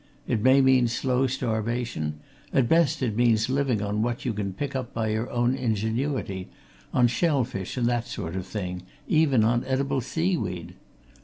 [0.27, 4.75] It may mean slow starvation at best it means living on what you can pick
[4.75, 6.49] up by your own ingenuity,
[6.91, 10.73] on shell fish and that sort of thing, even on edible sea weed.